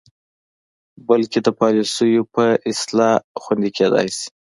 [1.07, 4.27] بلکې د پالسیو په اصلاح خوندې کیدلې شي.